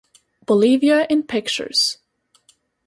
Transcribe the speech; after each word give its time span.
Bolivia 0.47 1.05
in 1.11 1.21
pictures 1.21 1.99